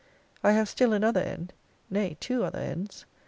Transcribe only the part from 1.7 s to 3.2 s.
nay, two other ends.